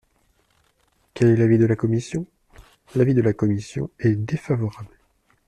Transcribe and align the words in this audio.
Quel 1.13 1.27
est 1.29 1.35
l’avis 1.35 1.59
de 1.59 1.67
la 1.67 1.75
commission? 1.75 2.25
L’avis 2.95 3.13
de 3.13 3.21
la 3.21 3.33
commission 3.33 3.91
est 3.99 4.15
défavorable. 4.15 4.89